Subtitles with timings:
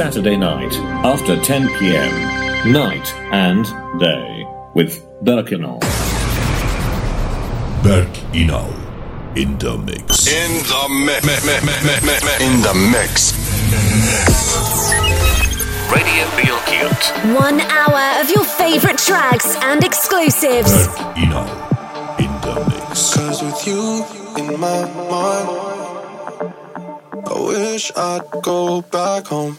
[0.00, 0.72] Saturday night
[1.04, 3.66] after 10 pm, night and
[4.00, 5.78] day with Berk Inal.
[7.82, 8.72] Berk Inal
[9.36, 10.26] in the mix.
[10.26, 11.36] In the mix.
[12.40, 13.34] In the mix.
[15.92, 17.36] Radio Bilkent.
[17.38, 20.72] One hour of your favorite tracks and exclusives.
[20.72, 21.50] Berk Inal
[22.18, 23.14] in the mix.
[23.16, 24.02] Cause with you
[24.38, 24.80] in my
[25.10, 26.54] mind,
[27.26, 29.58] I wish I'd go back home.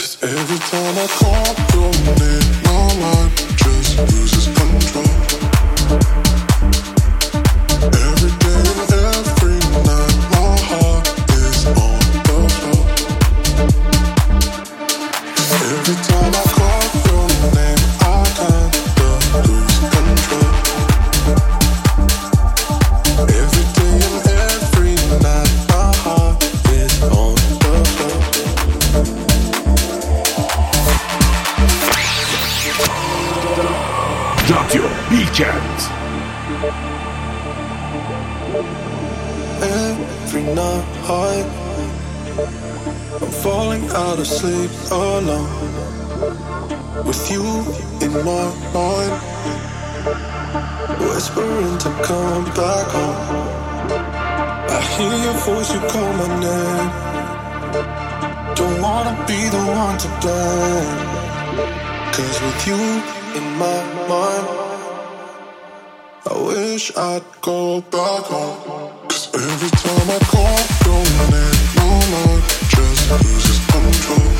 [0.00, 4.59] Cause every time I call your name, my mind just loses
[44.10, 45.48] out of sleep alone.
[47.06, 47.44] With you
[48.04, 49.14] in my mind,
[50.98, 53.20] whispering to come back home.
[54.76, 56.90] I hear your voice, you call my name.
[58.58, 60.92] Don't wanna be the one to blame.
[62.14, 62.80] Cause with you
[63.38, 63.80] in my
[64.10, 64.46] mind,
[66.30, 68.60] I wish I'd go back home.
[69.08, 71.60] Cause every time I call your name,
[72.12, 72.49] my
[73.10, 74.30] mind just loses control.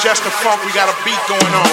[0.00, 1.67] just the funk, we got a beat going on.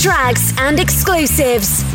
[0.00, 1.89] tracks and exclusives.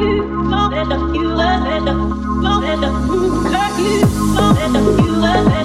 [0.00, 4.34] you, love is a you, love is a, love is a, love is you.
[4.34, 5.59] love is a, love is a, love is a,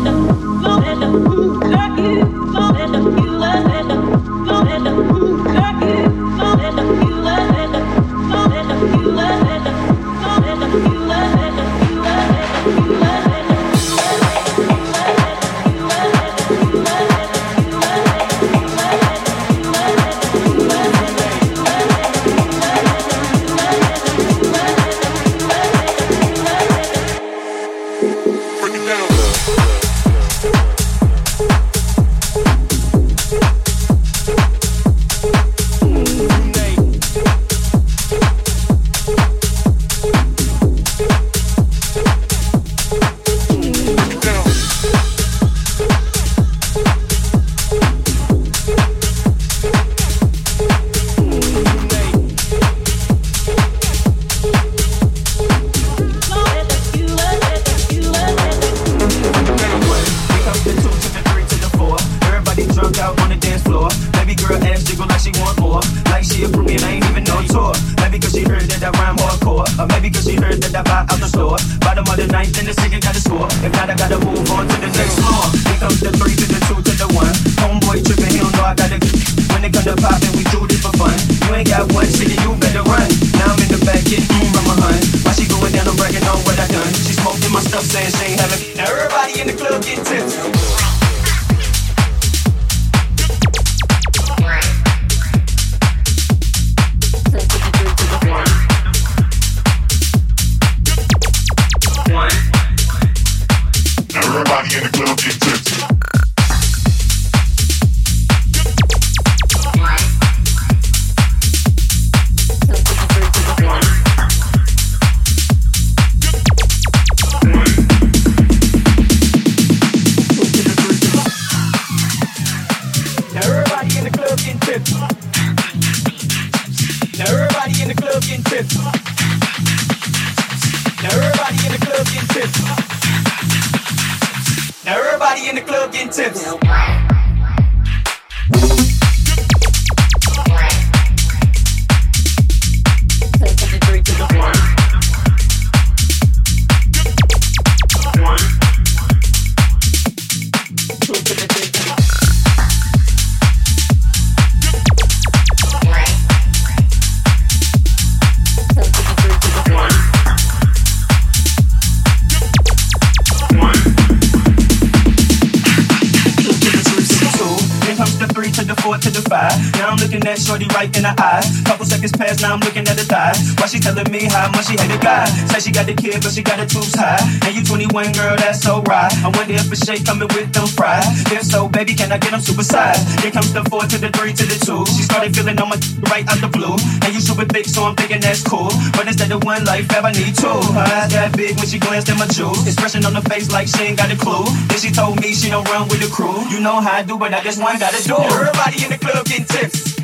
[179.86, 181.06] shake coming with them fries.
[181.32, 183.22] If so, baby, can I get them supersized?
[183.22, 184.82] Here comes the four to the three to the two.
[184.98, 185.78] She started feeling on my
[186.10, 186.74] right out the blue.
[187.06, 188.74] And you super thick, so I'm thinking that's cool.
[188.98, 190.60] But instead of one life, have I need two.
[190.74, 192.66] Her eyes that big when she glanced at my jewels.
[192.66, 194.46] Expression on the face like she ain't got a clue.
[194.68, 196.42] Then she told me she don't run with the crew.
[196.50, 198.18] You know how I do, but I just one gotta do.
[198.18, 199.96] Everybody in the club getting tips.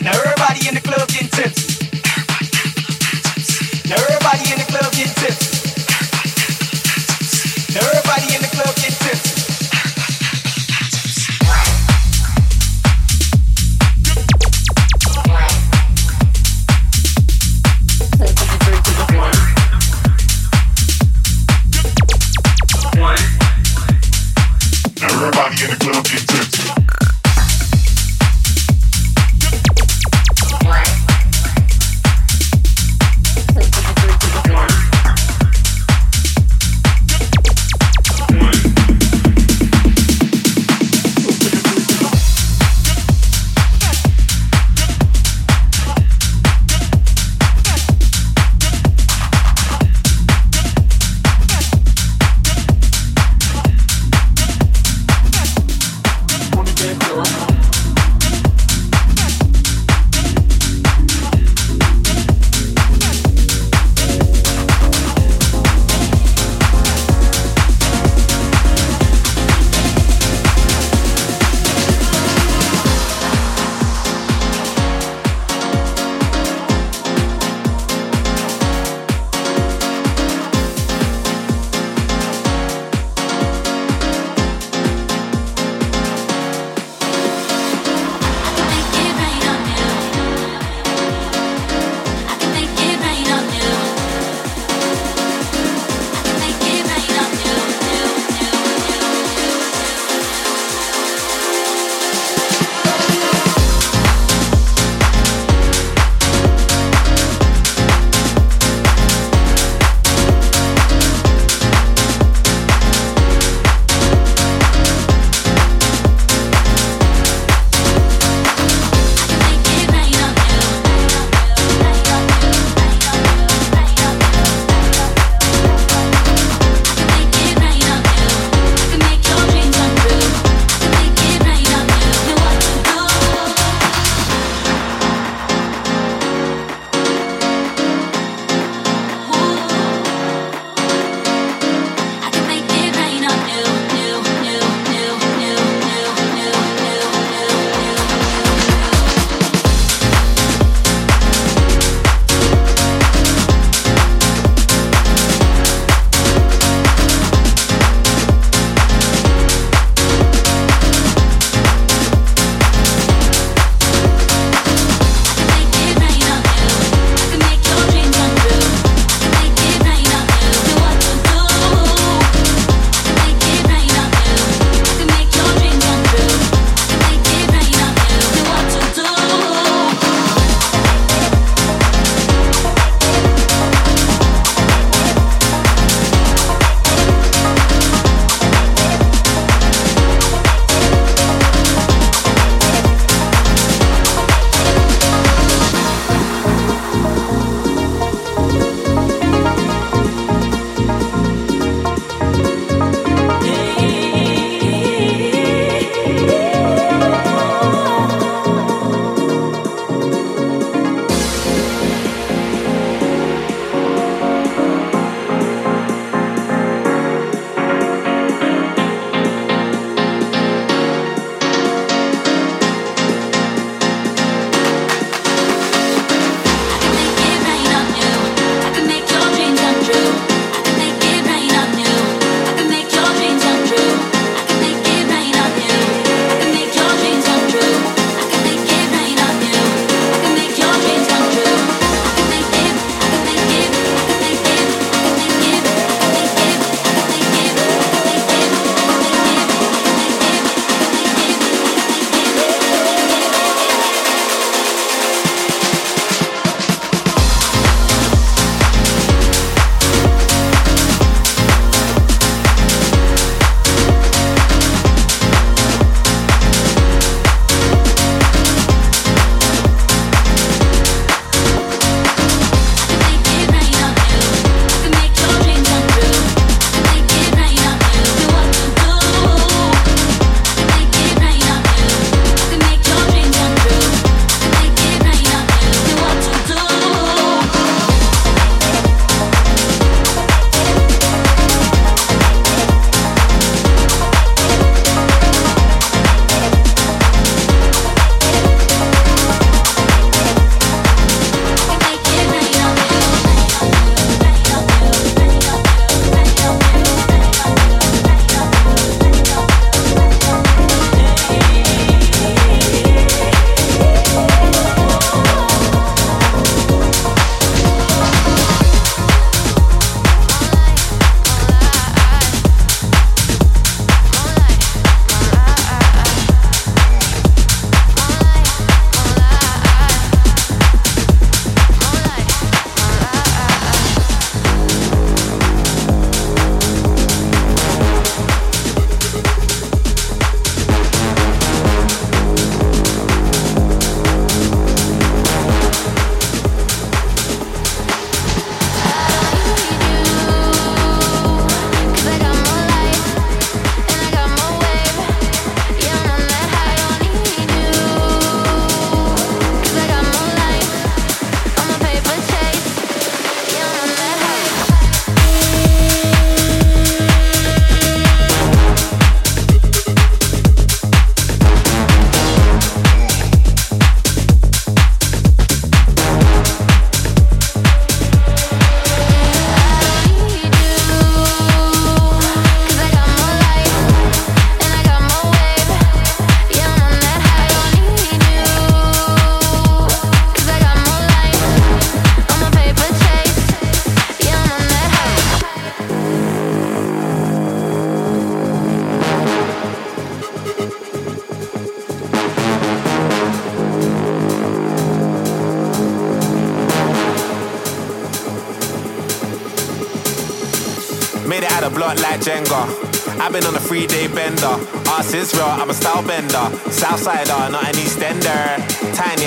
[0.00, 1.08] Now everybody in the club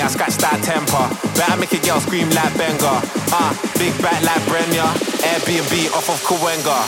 [0.08, 1.04] I scratch that temper.
[1.36, 2.96] Better make a girl scream like Benga.
[3.28, 4.88] Ah, uh, big back like Brenya.
[5.20, 6.80] Airbnb off of Kawenga.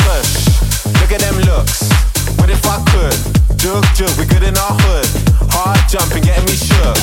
[0.00, 0.48] Push,
[0.96, 1.84] look at them looks.
[2.40, 3.12] What if I could?
[3.60, 5.04] Jug, jug, we good in our hood.
[5.52, 6.96] Hard jumping, getting me shook.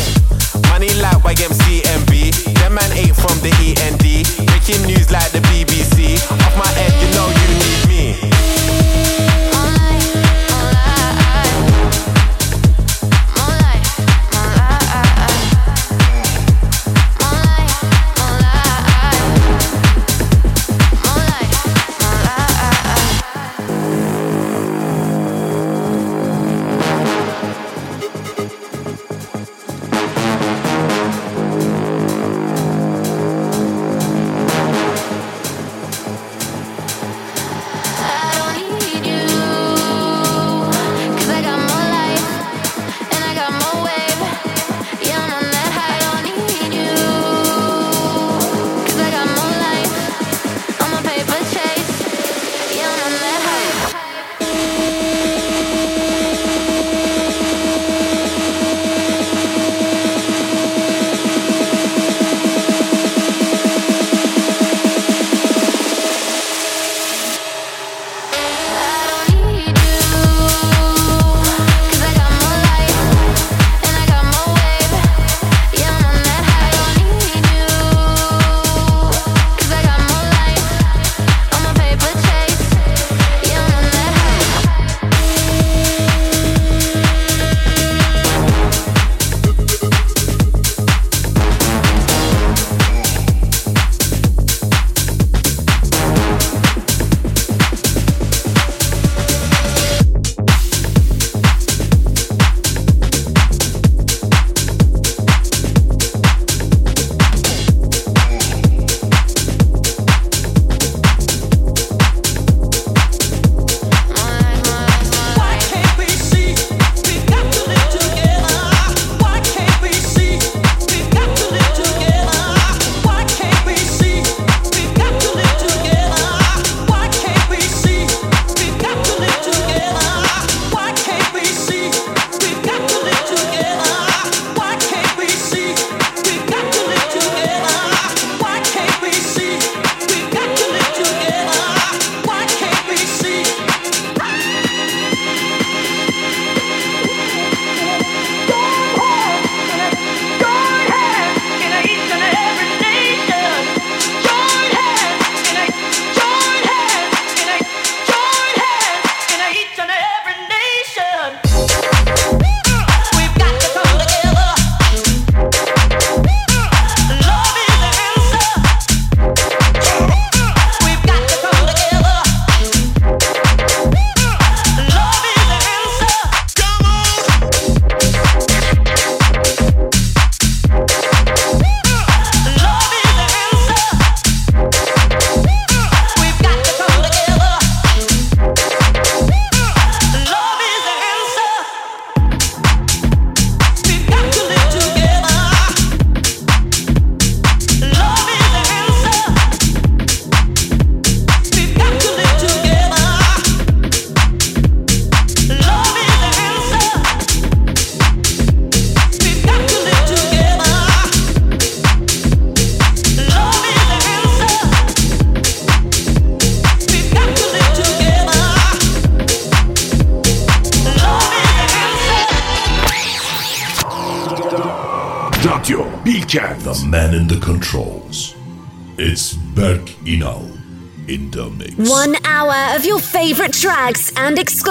[0.74, 2.34] Money like YMCMB.
[2.65, 4.26] Them man ain't from the END.
[4.49, 6.17] Breaking news like the BBC.
[6.34, 7.39] Off my head, you know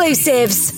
[0.08, 0.77] exclusives.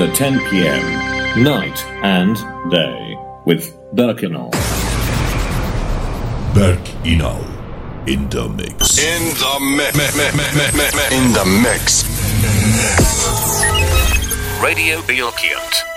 [0.00, 1.44] After 10 p.m.
[1.44, 2.34] Night and
[2.70, 4.50] day with Berk Inal.
[6.54, 7.44] Berk Inal
[8.08, 8.96] in the mix.
[8.96, 11.12] In the mix.
[11.12, 12.04] In the mix.
[14.62, 15.89] Radio Bilkent.